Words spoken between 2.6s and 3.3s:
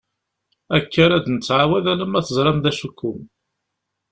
d acu-kum.